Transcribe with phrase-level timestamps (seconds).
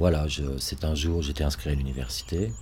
[0.00, 0.24] voilà,
[0.56, 2.54] c'est un jour, j'étais inscrit à l'université.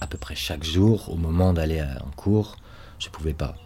[0.00, 2.56] À peu près chaque jour, au moment d'aller en cours,
[3.00, 3.56] je pouvais pas.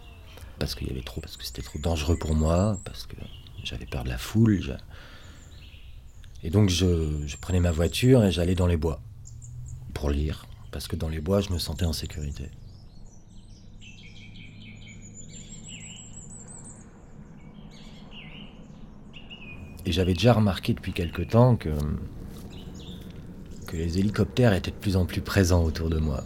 [0.57, 3.17] Parce qu'il y avait trop, parce que c'était trop dangereux pour moi, parce que
[3.63, 4.79] j'avais peur de la foule.
[6.41, 8.99] Et donc je, je prenais ma voiture et j'allais dans les bois
[9.93, 12.49] pour lire, parce que dans les bois, je me sentais en sécurité.
[19.85, 21.69] Et j'avais déjà remarqué depuis quelque temps que,
[23.71, 26.25] que les hélicoptères étaient de plus en plus présents autour de moi.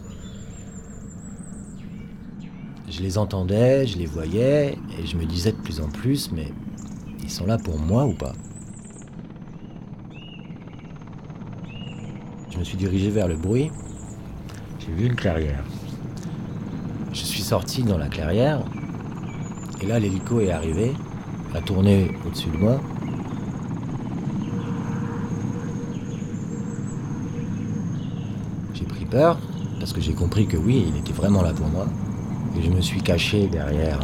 [2.90, 6.52] Je les entendais, je les voyais, et je me disais de plus en plus, mais
[7.22, 8.32] ils sont là pour moi ou pas?
[12.50, 13.70] Je me suis dirigé vers le bruit.
[14.80, 15.62] J'ai vu une clairière.
[17.12, 18.64] Je suis sorti dans la clairière,
[19.80, 20.92] et là l'hélico est arrivé,
[21.54, 22.80] a tourné au-dessus de moi.
[29.06, 29.38] Peur,
[29.78, 31.86] parce que j'ai compris que oui, il était vraiment là pour moi.
[32.56, 33.98] Et je me suis caché derrière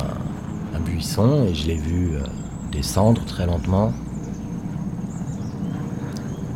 [0.74, 2.22] un, buisson et je l'ai vu euh,
[2.72, 3.92] descendre très lentement,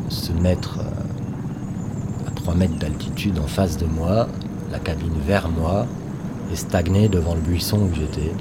[0.09, 4.27] se mettre euh, à 3 mètres d'altitude en face de moi,
[4.71, 5.85] la cabine vers moi,
[6.51, 8.33] et stagner devant le buisson où j'étais.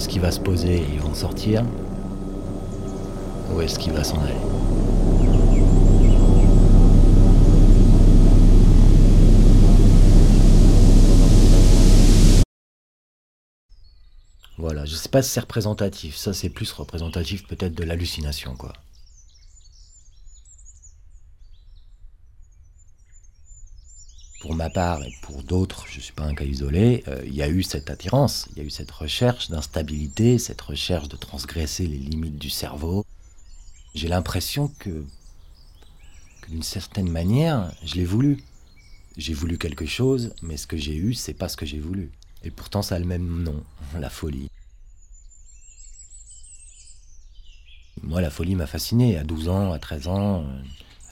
[0.00, 1.62] Est-ce qu'il va se poser et ils vont sortir.
[3.52, 4.32] Où est-ce qu'il va s'en aller?
[14.56, 18.72] Voilà, je sais pas si c'est représentatif, ça c'est plus représentatif peut-être de l'hallucination quoi.
[24.40, 27.42] pour part et pour d'autres, je ne suis pas un cas isolé, euh, il y
[27.42, 31.86] a eu cette attirance, il y a eu cette recherche d'instabilité, cette recherche de transgresser
[31.86, 33.06] les limites du cerveau.
[33.94, 35.04] J'ai l'impression que,
[36.48, 38.44] d'une certaine manière, je l'ai voulu.
[39.16, 42.10] J'ai voulu quelque chose, mais ce que j'ai eu, c'est pas ce que j'ai voulu.
[42.42, 43.64] Et pourtant, ça le même nom,
[43.98, 44.50] la folie.
[48.02, 50.44] Moi, la folie m'a fasciné à 12 ans, à 13 ans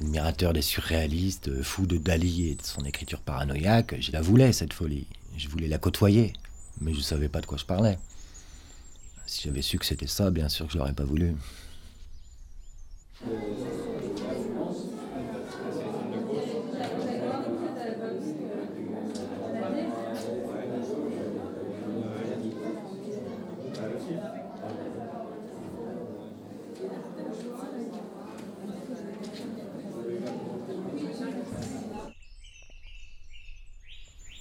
[0.01, 4.73] admirateur des surréalistes, fou de Dali et de son écriture paranoïaque, je la voulais, cette
[4.73, 5.07] folie.
[5.37, 6.33] Je voulais la côtoyer,
[6.81, 7.99] mais je ne savais pas de quoi je parlais.
[9.27, 11.35] Si j'avais su que c'était ça, bien sûr que je l'aurais pas voulu.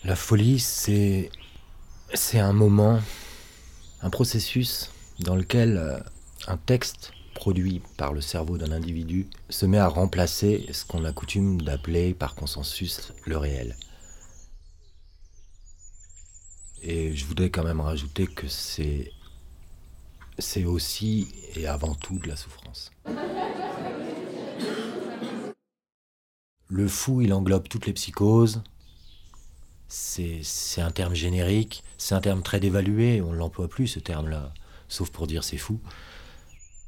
[0.07, 1.29] La folie, c'est.
[2.33, 3.01] Un moment,
[4.01, 5.99] un processus dans lequel euh,
[6.47, 11.11] un texte produit par le cerveau d'un individu se met à remplacer ce qu'on a
[11.11, 13.75] coutume d'appeler par consensus le réel.
[16.83, 19.11] Et je voudrais quand même rajouter que c'est
[20.39, 22.91] c'est aussi et avant tout de la souffrance.
[26.69, 28.63] Le fou, il englobe toutes les psychoses,
[29.87, 34.53] c'est un terme générique, c'est un terme très dévalué, on ne l'emploie plus ce terme-là,
[34.87, 35.79] sauf pour dire c'est fou.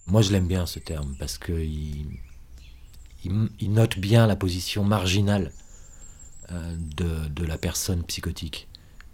[0.08, 2.08] Moi je l'aime bien ce terme parce qu'il
[3.24, 5.52] il, note bien la position marginale
[6.52, 8.68] euh, de, la personne psychotique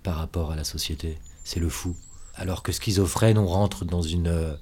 [0.04, 1.18] par rapport à la société.
[1.44, 1.96] C'est le fou.
[2.36, 4.58] Alors que schizophrène, on rentre dans une,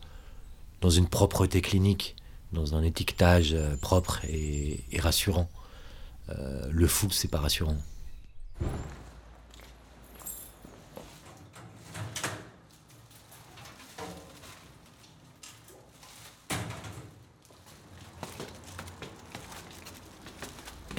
[0.81, 2.15] dans une propreté clinique,
[2.51, 5.49] dans un étiquetage euh, propre et, rassurant.
[6.29, 7.77] Euh, le fou, c'est pas rassurant.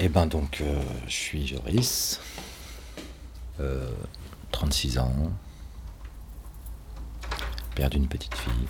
[0.07, 2.19] Eh ben donc, euh, je suis Joris,
[4.51, 5.31] 36 euh, ans,
[7.73, 8.67] père d'une petite fille,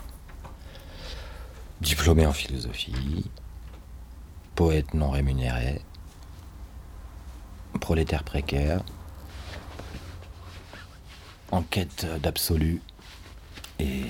[1.81, 3.29] diplômé en philosophie,
[4.55, 5.81] poète non rémunéré,
[7.81, 8.81] prolétaire précaire,
[11.51, 12.81] en quête d'absolu
[13.79, 14.03] et,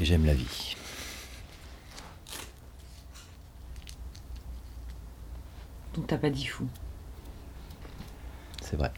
[0.00, 0.74] et j'aime la vie.
[6.02, 6.66] Donc t'as pas dit fou.
[8.60, 8.92] C'est vrai.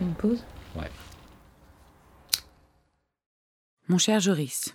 [0.00, 0.42] une pause
[0.76, 0.90] Ouais.
[3.88, 4.74] Mon cher Joris,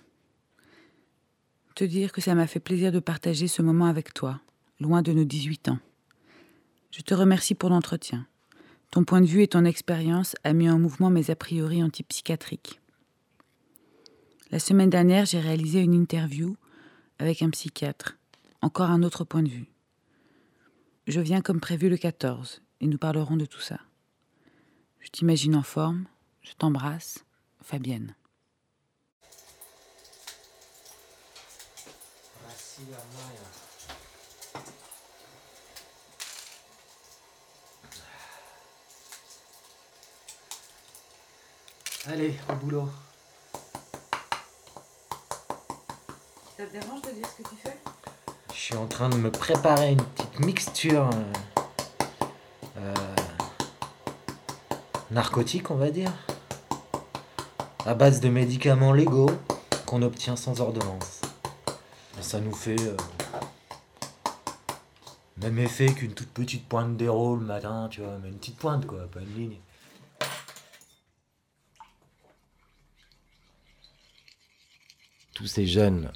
[1.73, 4.39] te dire que ça m'a fait plaisir de partager ce moment avec toi,
[4.79, 5.79] loin de nos 18 ans.
[6.91, 8.27] Je te remercie pour l'entretien.
[8.95, 12.79] Ton point de vue et ton expérience a mis en mouvement mes a priori antipsychiatriques.
[14.51, 16.55] La semaine dernière, j'ai réalisé une interview
[17.19, 18.17] avec un psychiatre.
[18.61, 19.67] Encore un autre point de vue.
[21.07, 23.81] Je viens comme prévu le 14 et nous parlerons de tout ça.
[25.01, 26.05] Je t'imagine en forme,
[26.41, 27.25] je t'embrasse,
[27.61, 28.15] Fabienne.
[42.07, 42.87] Allez, au boulot.
[46.55, 47.75] Ça te dérange de dire ce que tu fais?
[48.53, 51.33] Je suis en train de me préparer une petite mixture euh,
[52.77, 52.93] euh,
[55.09, 56.11] narcotique, on va dire,
[57.87, 59.31] à base de médicaments légaux
[59.87, 61.21] qu'on obtient sans ordonnance.
[62.21, 62.95] Ça nous fait euh,
[65.37, 68.85] même effet qu'une toute petite pointe d'héros le matin, tu vois, mais une petite pointe
[68.85, 69.57] quoi, pas une ligne.
[75.45, 76.11] Tous ces jeunes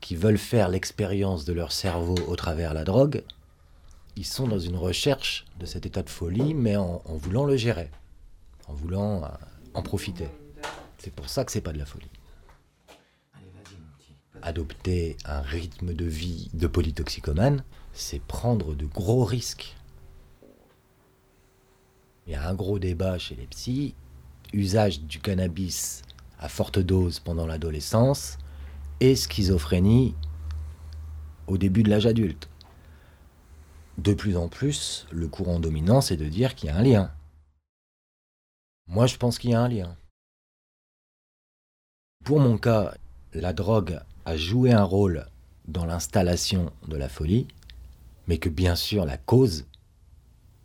[0.00, 3.22] qui veulent faire l'expérience de leur cerveau au travers la drogue,
[4.16, 7.90] ils sont dans une recherche de cet état de folie, mais en, voulant le gérer,
[8.66, 9.28] en voulant euh,
[9.74, 10.28] en profiter.
[10.96, 12.08] C'est pour ça que c'est pas de la folie.
[14.40, 19.76] Adopter un rythme de vie de polytoxicomane, c'est prendre de gros risques.
[22.26, 23.94] Il y a un gros débat chez les psys,
[24.54, 26.00] usage du cannabis
[26.38, 28.38] à forte dose pendant l'adolescence
[29.14, 30.14] schizophrénie
[31.46, 32.48] au début de l'âge adulte.
[33.98, 37.12] De plus en plus, le courant dominant, c'est de dire qu'il y a un lien.
[38.86, 39.96] Moi, je pense qu'il y a un lien.
[42.24, 42.94] Pour mon cas,
[43.34, 45.26] la drogue a joué un rôle
[45.68, 47.46] dans l'installation de la folie,
[48.26, 49.66] mais que bien sûr la cause,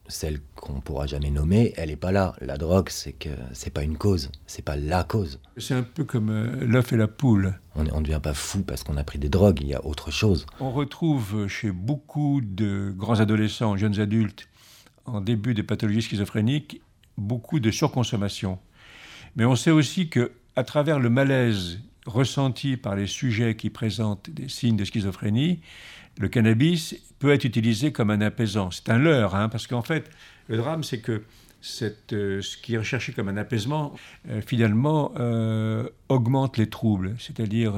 [0.09, 2.35] celle qu'on pourra jamais nommer, elle n'est pas là.
[2.41, 5.39] La drogue, c'est que c'est pas une cause, c'est pas la cause.
[5.57, 7.59] C'est un peu comme euh, l'œuf et la poule.
[7.75, 10.11] On ne devient pas fou parce qu'on a pris des drogues, il y a autre
[10.11, 10.45] chose.
[10.59, 14.49] On retrouve chez beaucoup de grands adolescents, jeunes adultes,
[15.05, 16.81] en début des pathologies schizophréniques,
[17.17, 18.59] beaucoup de surconsommation.
[19.35, 24.29] Mais on sait aussi que à travers le malaise ressenti par les sujets qui présentent
[24.29, 25.61] des signes de schizophrénie,
[26.19, 28.69] le cannabis peut être utilisé comme un apaisant.
[28.71, 30.09] C'est un leurre, hein, parce qu'en fait,
[30.47, 31.23] le drame, c'est que
[32.13, 33.93] euh, ce qui est recherché comme un apaisement,
[34.29, 37.73] euh, finalement, euh, augmente les troubles, c'est-à-dire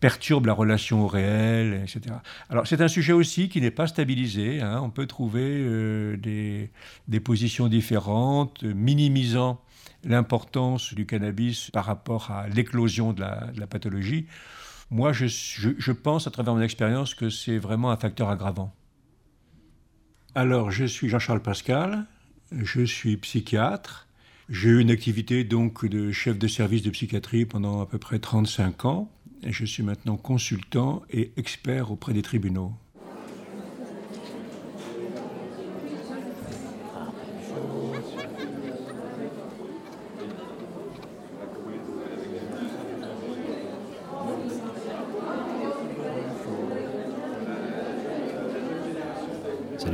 [0.00, 2.16] perturbe la relation au réel, etc.
[2.48, 4.60] Alors, c'est un sujet aussi qui n'est pas stabilisé.
[4.62, 4.80] hein.
[4.82, 9.60] On peut trouver des, positions différentes, minimisant
[10.02, 14.26] l'importance du cannabis par rapport à l'éclosion de la pathologie.
[14.90, 18.74] Moi, je, je- je pense, à travers mon expérience, que c'est vraiment un facteur aggravant.
[20.34, 22.06] Alors, je suis Jean-Charles Pascal,
[22.52, 24.06] je suis psychiatre.
[24.48, 28.18] J'ai eu une activité donc de chef de service de psychiatrie pendant à peu près
[28.18, 29.10] 35 ans.
[29.42, 32.74] Et je suis maintenant consultant et expert auprès des tribunaux.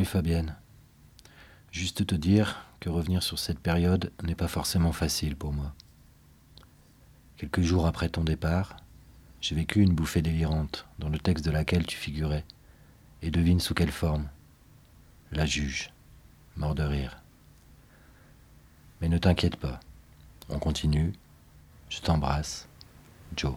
[0.06, 0.56] Fabienne.
[1.70, 5.74] Juste te dire que revenir sur cette période n'est pas forcément facile pour moi.
[7.36, 8.76] Quelques jours après ton départ,
[9.42, 12.44] j'ai vécu une bouffée délirante dans le texte de laquelle tu figurais.
[13.22, 14.28] Et devine sous quelle forme.
[15.32, 15.90] La juge,
[16.56, 17.22] mort de rire.
[19.00, 19.80] Mais ne t'inquiète pas,
[20.48, 21.12] on continue.
[21.90, 22.68] Je t'embrasse,
[23.36, 23.54] Joe.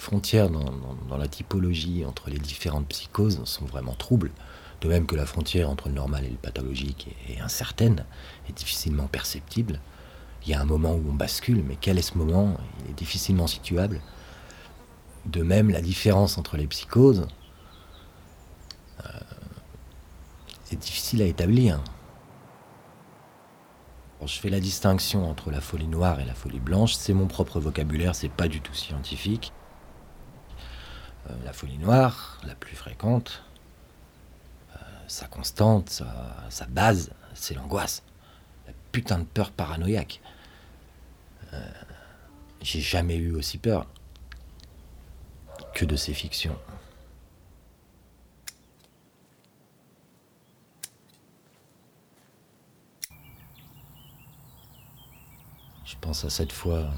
[0.00, 4.32] Frontières dans, la typologie entre les différentes psychoses sont vraiment troubles.
[4.80, 8.06] De même que la frontière entre le normal et le pathologique est, incertaine
[8.48, 9.78] et difficilement perceptible.
[10.42, 12.56] Il y a un moment où on bascule, mais quel est ce moment?
[12.84, 14.00] Il est difficilement situable.
[15.26, 17.26] De même, la différence entre les psychoses
[19.04, 19.08] euh,
[20.72, 21.78] est difficile à établir.
[24.24, 26.94] Je fais la distinction entre la folie noire et la folie blanche.
[26.94, 29.52] C'est mon propre vocabulaire, c'est pas du tout scientifique.
[31.28, 33.42] Euh, la folie noire, la plus fréquente,
[34.74, 36.02] euh, sa constante,
[36.48, 38.02] sa, base, c'est l'angoisse.
[38.66, 40.20] La putain de peur paranoïaque.
[41.52, 41.70] Euh,
[42.62, 43.86] J'ai jamais eu aussi peur
[45.74, 46.56] que de ces fictions.
[56.00, 56.90] pense à cette fois,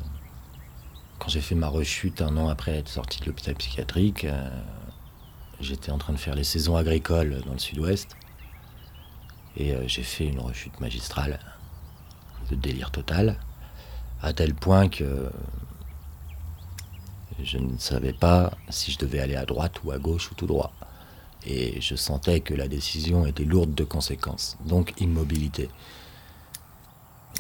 [1.23, 4.25] quand j'ai fait ma rechute un an après être sorti de l'hôpital psychiatrique.
[4.25, 4.51] Euh,
[5.61, 8.17] j'étais en train de faire les saisons agricoles dans le sud-ouest.
[9.57, 11.39] Et euh, j'ai fait une rechute magistrale
[12.51, 13.39] de délire total,
[14.21, 15.31] à tel point que
[17.41, 20.47] je ne savais pas si je devais aller à droite ou à gauche ou tout
[20.47, 20.73] droit.
[21.47, 25.71] Et je sentais que la décision était lourde de conséquences, donc immobilité.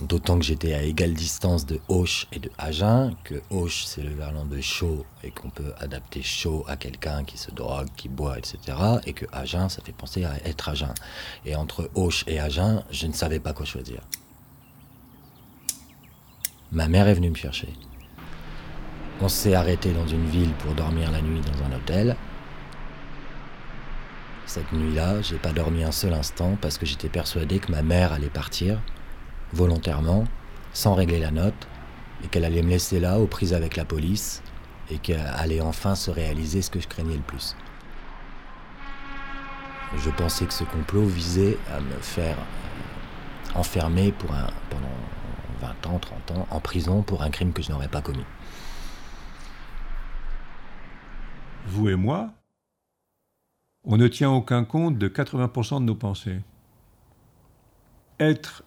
[0.00, 4.14] D'autant que j'étais à égale distance de Auch et de Agen, que Auch c'est le
[4.14, 8.38] verlan de chaud et qu'on peut adapter chaud à quelqu'un qui se drogue, qui boit,
[8.38, 8.58] etc.
[9.06, 10.94] Et que Agen ça fait penser à être Agen.
[11.44, 14.00] Et entre Auch et Agen, je ne savais pas quoi choisir.
[16.72, 17.68] Ma mère est venue me chercher.
[19.20, 22.16] On s'est arrêté dans une ville pour dormir la nuit dans un hôtel.
[24.46, 28.12] Cette nuit-là, j'ai pas dormi un seul instant parce que j'étais persuadé que ma mère
[28.12, 28.80] allait partir
[29.52, 30.24] volontairement,
[30.72, 31.68] sans régler la note,
[32.24, 34.42] et qu'elle allait me laisser là, aux prises avec la police,
[34.90, 37.56] et qu'elle allait enfin se réaliser ce que je craignais le plus.
[39.96, 44.48] Je pensais que ce complot visait à me faire euh, enfermer pendant
[45.60, 48.24] 20 ans, 30 ans, en prison pour un crime que je n'aurais pas commis.
[51.66, 52.30] Vous et moi,
[53.84, 56.40] on ne tient aucun compte de 80% de nos pensées.
[58.18, 58.64] Être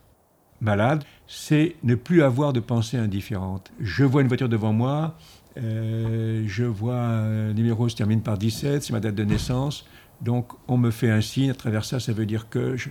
[0.61, 3.71] malade, c'est ne plus avoir de pensée indifférente.
[3.79, 5.17] Je vois une voiture devant moi,
[5.57, 9.85] euh, je vois un numéro se termine par 17, c'est ma date de naissance,
[10.21, 12.89] donc on me fait un signe, à travers ça, ça veut dire que je...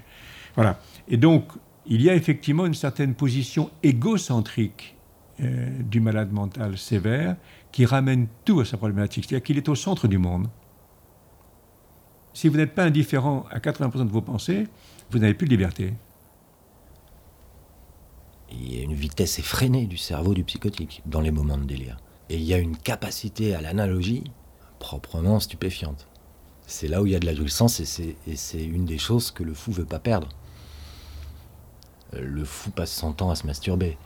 [0.54, 0.78] Voilà.
[1.09, 1.49] Et donc,
[1.87, 4.97] il y a effectivement une certaine position égocentrique
[5.40, 7.37] euh, du malade mental sévère
[7.73, 10.49] qui ramène tout à sa problématique, c'est-à-dire qu'il est au centre du monde.
[12.33, 14.66] Si vous n'êtes pas indifférent à 80% de vos pensées,
[15.11, 15.92] vous n'avez plus de liberté
[18.54, 21.99] il y a une vitesse effrénée du cerveau du psychotique dans les moments de délire.
[22.30, 24.25] Et il y a une capacité à l'analogie
[24.78, 26.08] proprement stupéfiante.
[26.66, 29.42] C'est là où il y a de la jouissance et c'est une des choses que
[29.42, 30.28] le fou veut pas perdre.
[32.12, 33.99] Le fou passe son temps à se masturber.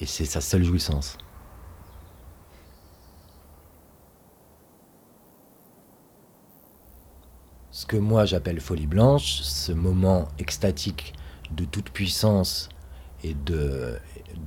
[0.00, 1.16] Et c'est sa seule jouissance.
[7.70, 11.14] Ce que moi j'appelle folie blanche, ce moment extatique
[11.50, 12.68] de toute puissance
[13.22, 13.98] et de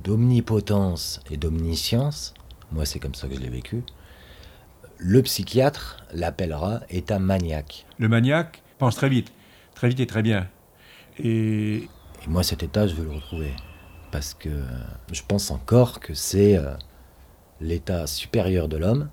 [0.04, 2.34] d'omnipotence et d'omniscience,
[2.72, 3.82] moi c'est comme ça que je l'ai vécu,
[4.98, 7.86] le psychiatre l'appellera état maniaque.
[7.98, 9.32] Le maniaque pense très vite,
[9.74, 10.48] très vite et très bien.
[11.18, 11.88] Et,
[12.26, 13.52] moi cet état, je veux le retrouver.
[14.10, 14.48] Parce que
[15.12, 16.74] je pense encore que c'est euh,
[17.60, 19.10] l'état supérieur de l'homme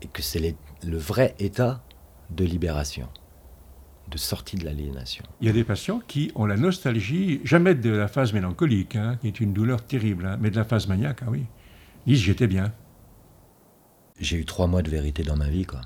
[0.00, 1.82] et que c'est le vrai état
[2.30, 3.08] de libération
[4.12, 5.24] de sortie de l'aliénation.
[5.40, 9.18] Il y a des patients qui ont la nostalgie, jamais de la phase mélancolique, hein,
[9.20, 11.44] qui est une douleur terrible, hein, mais de la phase maniaque, ah oui.
[12.06, 12.72] Ils disent j'étais bien.
[14.20, 15.80] J'ai eu trois mois de vérité dans ma vie, quoi.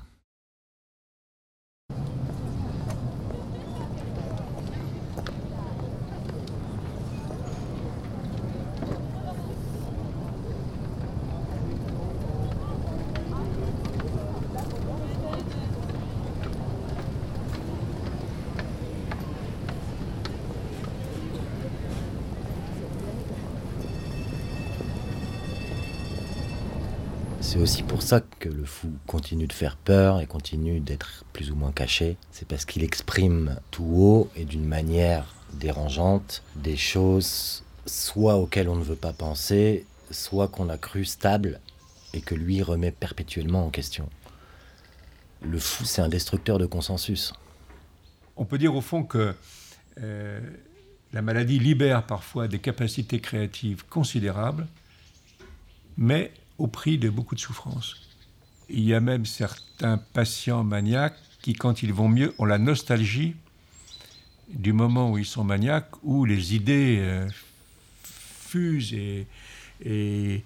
[27.57, 31.49] C'est aussi pour ça que le fou continue de faire peur et continue d'être plus
[31.49, 32.15] ou moins caché.
[32.29, 38.75] C'est parce qu'il exprime tout haut et d'une manière dérangeante des choses soit auxquelles on
[38.75, 41.59] ne veut pas penser, soit qu'on a cru stables
[42.13, 44.07] et que lui remet perpétuellement en question.
[45.41, 47.33] Le fou, c'est un destructeur de consensus.
[48.35, 49.33] On peut dire au fond que
[49.99, 50.39] euh,
[51.11, 54.67] la maladie libère parfois des capacités créatives considérables,
[55.97, 57.95] mais au prix de beaucoup de souffrances.
[58.69, 63.35] Il y a même certains patients maniaques qui, quand ils vont mieux, ont la nostalgie
[64.49, 67.27] du moment où ils sont maniaques, où les idées euh,
[68.03, 70.43] fusent et,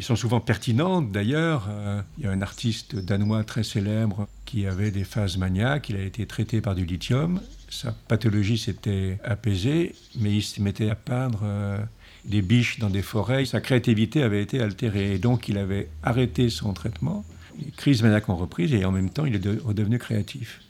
[0.00, 1.12] sont souvent pertinentes.
[1.12, 5.88] D'ailleurs, euh, il y a un artiste danois très célèbre qui avait des phases maniaques,
[5.88, 10.90] il a été traité par du lithium, sa pathologie s'était apaisée, mais il se mettait
[10.90, 11.40] à peindre...
[11.44, 11.78] Euh,
[12.24, 13.44] des biches dans des forêts.
[13.44, 17.24] Sa créativité avait été altérée et donc il avait arrêté son traitement.
[17.58, 20.60] Les crises maniaques ont repris et en même temps il est redevenu créatif.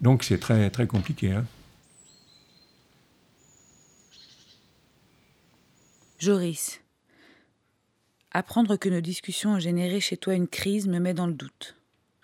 [0.00, 1.32] Donc c'est très, très compliqué.
[1.32, 1.44] Hein.
[6.18, 6.80] Joris,
[8.32, 11.76] apprendre que nos discussions ont généré chez toi une crise me met dans le doute.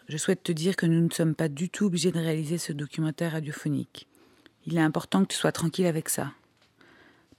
[0.09, 2.73] Je souhaite te dire que nous ne sommes pas du tout obligés de réaliser ce
[2.73, 4.09] documentaire radiophonique.
[4.67, 6.33] Il est important que tu sois tranquille avec ça.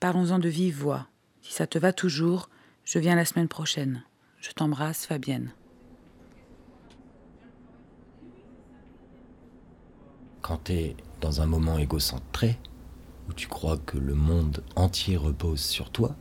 [0.04, 1.08] Parlons-en de vive voix.
[1.42, 2.50] Si ça te va toujours,
[2.84, 4.04] je viens la semaine prochaine.
[4.42, 5.54] Je t'embrasse, Fabienne.
[10.42, 12.60] Quand tu dans un moment égocentré,
[13.30, 16.18] où tu crois que le monde entier repose sur toi,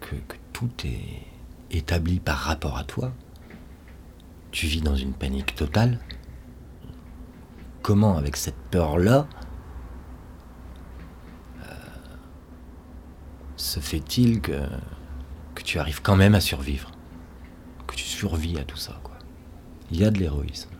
[0.00, 1.20] que, que tout est
[1.70, 3.12] établi par rapport à toi,
[4.52, 6.00] tu vis dans une panique totale.
[7.82, 9.28] Comment, avec cette peur-là,
[11.68, 11.72] euh,
[13.76, 14.58] se fait-il que,
[15.54, 16.90] que tu arrives quand même à survivre?
[17.86, 19.16] Que tu survis à tout ça, quoi?
[19.90, 20.70] Il y a de l'héroïsme.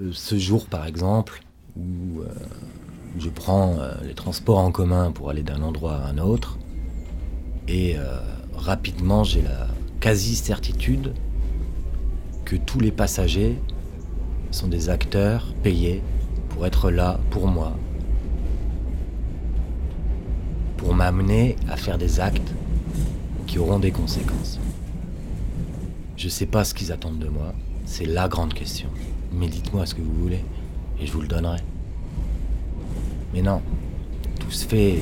[0.00, 1.44] Euh, Ce jour, par exemple,
[1.76, 2.26] où euh,
[3.20, 6.58] je prends euh, les transports en commun pour aller d'un endroit à un autre,
[7.68, 7.96] et
[8.56, 9.68] rapidement j'ai la
[10.00, 11.14] quasi-certitude
[12.44, 13.56] que tous les passagers
[14.52, 16.02] sont des acteurs payés
[16.50, 17.76] pour être là pour moi,
[20.76, 22.54] pour m'amener à faire des actes
[23.46, 24.60] qui auront des conséquences.
[26.16, 27.52] Je sais pas ce qu'ils attendent de moi,
[27.84, 28.88] c'est la grande question.
[29.32, 30.44] Mais dites-moi ce que vous voulez,
[31.00, 31.58] et je vous le donnerai.
[33.32, 33.62] Mais non,
[34.38, 34.98] tout se fait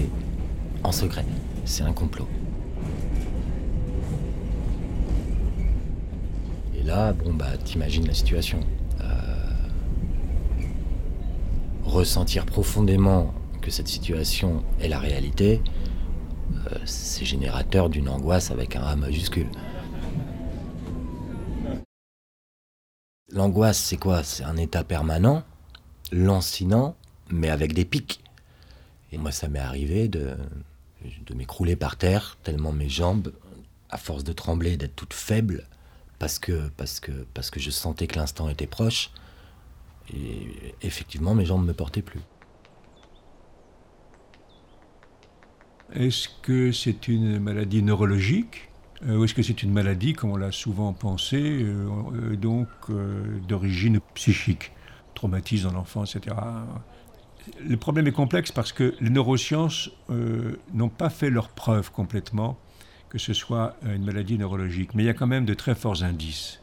[0.83, 1.25] en secret.
[1.65, 2.29] C'est un complot.
[6.79, 8.61] Et là, bon bah, t'imagines la situation.
[9.01, 9.05] Euh,
[11.91, 15.61] ressentir profondément que cette situation est la réalité,
[16.67, 19.49] euh, c'est générateur d'une angoisse avec un A majuscule.
[23.33, 24.25] L'angoisse, c'est quoi?
[24.25, 25.45] C'est un état permanent,
[26.11, 26.97] lancinant,
[27.29, 28.23] mais avec des pics.
[29.13, 30.37] Et moi, ça m'est arrivé de,
[31.27, 33.33] de m'écrouler par terre, tellement mes jambes,
[33.89, 35.67] à force de trembler, d'être toutes faibles,
[36.19, 39.11] parce que, parce, que, parce que je sentais que l'instant était proche.
[40.13, 42.21] Et effectivement, mes jambes ne me portaient plus.
[45.93, 48.71] Est-ce que c'est une maladie neurologique
[49.07, 52.69] euh, ou est-ce que c'est une maladie, comme on l'a souvent pensé, euh, euh, donc
[53.49, 54.73] d'origine psychique,
[55.15, 56.37] traumatisme dans l'enfance, etc.
[57.67, 59.91] Le problème est complexe parce que les neurosciences
[60.75, 62.59] n'ont pas fait leur preuve complètement
[63.09, 66.05] que ce soit une maladie neurologique, mais il y a quand même de très forts
[66.05, 66.61] indices.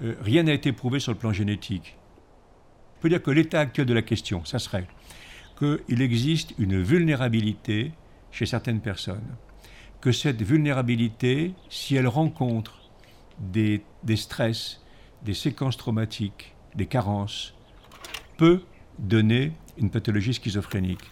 [0.00, 1.96] Rien n'a été prouvé sur le plan génétique.
[3.04, 4.86] Peut dire que l'état actuel de la question, ça serait
[5.58, 7.92] qu'il existe une vulnérabilité
[8.30, 9.36] chez certaines personnes,
[10.00, 12.78] que cette vulnérabilité, si elle rencontre
[13.38, 14.80] des, des stress,
[15.20, 17.52] des séquences traumatiques, des carences,
[18.38, 18.62] peut
[18.98, 21.04] donner une pathologie schizophrénique.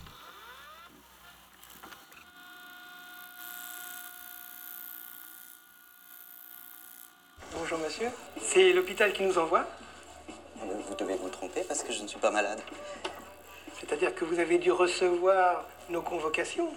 [7.54, 8.08] Bonjour monsieur,
[8.40, 9.68] c'est l'hôpital qui nous envoie?
[12.02, 12.60] Je ne suis pas malade.
[13.78, 16.68] C'est-à-dire que vous avez dû recevoir nos convocations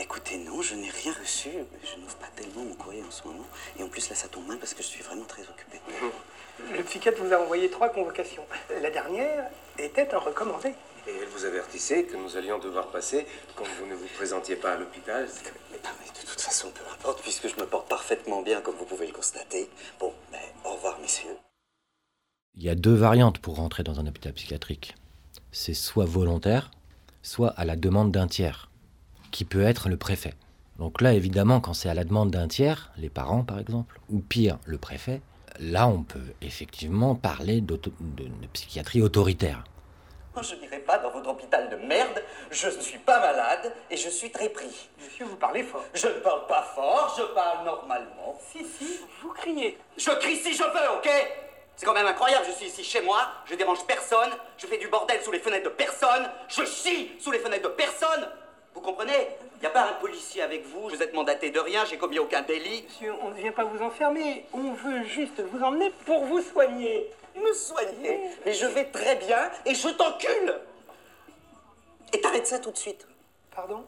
[0.00, 1.50] Écoutez, non, je n'ai rien reçu.
[1.84, 3.46] Je n'ouvre pas tellement mon courrier en ce moment.
[3.78, 5.80] Et en plus, là, ça tombe mal parce que je suis vraiment très occupé.
[6.72, 8.44] Le psychiatre vous a envoyé trois convocations.
[8.80, 10.70] La dernière était un recommandé.
[11.06, 13.24] Et elle vous avertissait que nous allions devoir passer
[13.54, 15.28] quand vous ne vous présentiez pas à l'hôpital.
[15.70, 18.86] Mais, mais de toute façon, peu importe, puisque je me porte parfaitement bien, comme vous
[18.86, 19.70] pouvez le constater.
[20.00, 21.36] Bon, ben, au revoir, messieurs.
[22.54, 24.94] Il y a deux variantes pour rentrer dans un hôpital psychiatrique.
[25.52, 26.70] C'est soit volontaire,
[27.22, 28.68] soit à la demande d'un tiers,
[29.30, 30.34] qui peut être le préfet.
[30.78, 34.18] Donc là, évidemment, quand c'est à la demande d'un tiers, les parents par exemple, ou
[34.18, 35.22] pire, le préfet,
[35.60, 39.64] là, on peut effectivement parler de, de psychiatrie autoritaire.
[40.34, 42.22] Moi, je n'irai pas dans votre hôpital de merde.
[42.50, 44.88] Je ne suis pas malade et je suis très pris.
[45.02, 45.84] Monsieur, vous parlez fort.
[45.94, 48.38] Je ne parle pas fort, je parle normalement.
[48.50, 49.78] Si, si, vous criez.
[49.96, 51.08] Je crie si je veux, ok?
[51.76, 54.88] C'est quand même incroyable, je suis ici chez moi, je dérange personne, je fais du
[54.88, 58.28] bordel sous les fenêtres de personne, je chie sous les fenêtres de personne
[58.74, 59.28] Vous comprenez?
[59.56, 62.18] Il n'y a pas un policier avec vous, vous êtes mandaté de rien, j'ai commis
[62.18, 62.82] aucun délit.
[62.84, 64.44] Monsieur, on ne vient pas vous enfermer.
[64.52, 67.10] On veut juste vous emmener pour vous soigner.
[67.36, 70.54] Me soigner Mais je vais très bien et je t'encule
[72.12, 73.06] Et t'arrêtes ça tout de suite
[73.54, 73.84] Pardon?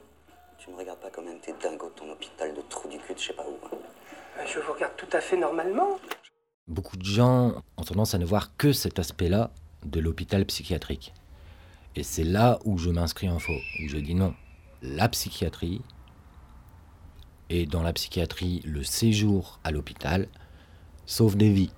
[0.58, 2.98] Tu me regardes pas comme un de tes dingos de ton hôpital de trou du
[2.98, 3.58] cul de je sais pas où.
[3.66, 3.76] hein.
[4.38, 5.98] Euh, Je vous regarde tout à fait normalement.
[6.66, 9.50] Beaucoup de gens ont tendance à ne voir que cet aspect-là
[9.84, 11.12] de l'hôpital psychiatrique.
[11.94, 14.34] Et c'est là où je m'inscris en faux, où je dis non.
[14.80, 15.82] La psychiatrie,
[17.50, 20.26] et dans la psychiatrie, le séjour à l'hôpital,
[21.04, 21.70] sauve des vies.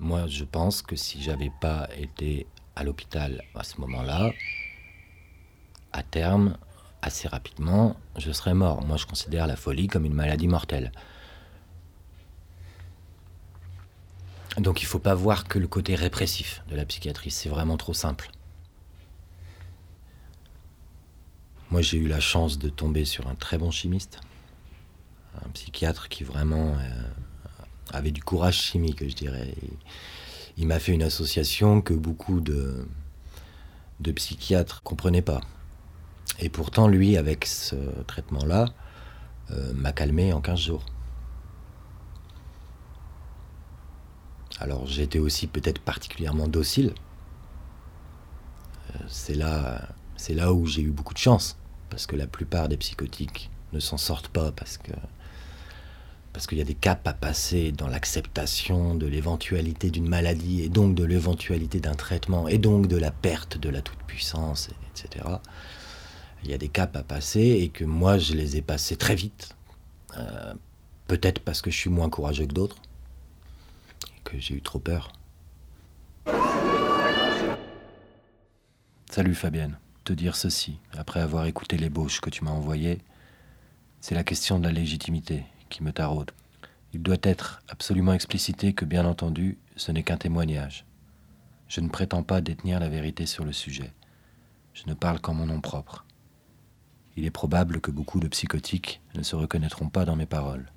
[0.00, 4.32] Moi, je pense que si j'avais pas été à l'hôpital à ce moment-là,
[5.92, 6.58] à terme,
[7.02, 8.84] assez rapidement, je serais mort.
[8.84, 10.90] Moi, je considère la folie comme une maladie mortelle.
[14.56, 17.76] Donc il ne faut pas voir que le côté répressif de la psychiatrie, c'est vraiment
[17.76, 18.30] trop simple.
[21.70, 24.20] Moi j'ai eu la chance de tomber sur un très bon chimiste,
[25.44, 27.02] un psychiatre qui vraiment euh,
[27.92, 29.54] avait du courage chimique, je dirais.
[30.56, 32.88] il m'a fait une association que beaucoup de,
[34.00, 35.40] de psychiatres comprenaient pas.
[36.40, 38.66] Et pourtant lui, avec ce traitement-là,
[39.50, 40.86] euh, m'a calmé en 15 jours.
[44.60, 46.92] Alors j'étais aussi peut-être particulièrement docile.
[48.94, 51.56] Euh, c'est là, c'est là où j'ai eu beaucoup de chance,
[51.90, 56.74] parce que la plupart des psychotiques ne s'en sortent pas parce qu'il y a des
[56.74, 62.48] caps à passer dans l'acceptation de l'éventualité d'une maladie et donc de l'éventualité d'un traitement
[62.48, 65.24] et donc de la perte de la toute-puissance, etc.
[66.44, 69.14] Il y a des caps à passer et que moi je les ai passés très
[69.14, 69.56] vite.
[70.16, 70.54] Euh,
[71.06, 72.76] peut-être parce que je suis moins courageux que d'autres
[74.36, 75.12] j'ai eu trop peur.
[79.10, 79.78] Salut Fabienne.
[80.04, 83.00] Te dire ceci, après avoir écouté l'ébauche que tu m'as envoyée,
[84.00, 86.30] c'est la question de la légitimité qui me taraude.
[86.92, 90.86] Il doit être absolument explicité que, bien entendu, ce n'est qu'un témoignage.
[91.68, 93.92] Je ne prétends pas détenir la vérité sur le sujet.
[94.72, 96.06] Je ne parle qu'en mon nom propre.
[97.16, 100.70] Il est probable que beaucoup de psychotiques ne se reconnaîtront pas dans mes paroles.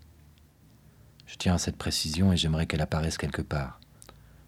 [1.32, 3.80] Je tiens à cette précision et j'aimerais qu'elle apparaisse quelque part.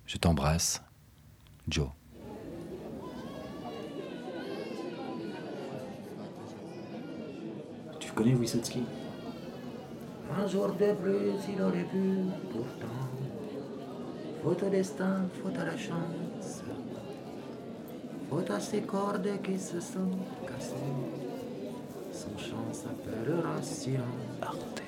[0.06, 0.84] Je t'embrasse,
[1.70, 1.88] Joe.
[8.02, 8.84] Tu connais Wysocki?
[10.38, 12.16] Un jour de plus, il aurait pu,
[12.52, 13.08] pourtant.
[14.44, 16.64] Faute au destin, faute à la chance.
[18.30, 20.76] Faute à ces cordes qui se sont cassées.
[22.12, 24.83] Son chant s'appellera silence.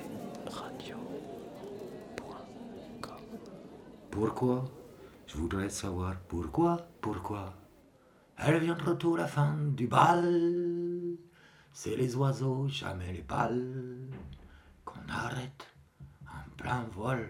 [4.16, 4.64] Pourquoi?
[5.26, 7.52] Je voudrais savoir pourquoi, pourquoi.
[8.38, 11.18] Elle vient trop tôt la fin du bal.
[11.70, 14.08] C'est les oiseaux, jamais les balles,
[14.86, 15.66] qu'on arrête
[16.26, 17.28] en plein vol.